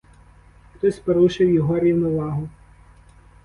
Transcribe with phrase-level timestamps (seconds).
[0.73, 2.49] Хтось порушив його рівновагу.